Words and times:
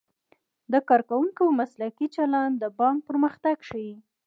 د 0.71 0.73
کارکوونکو 0.89 1.43
مسلکي 1.59 2.07
چلند 2.15 2.53
د 2.61 2.63
بانک 2.79 2.99
پرمختګ 3.09 3.57
ښيي. 3.67 3.93